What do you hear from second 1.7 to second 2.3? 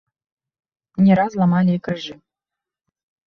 і крыжы.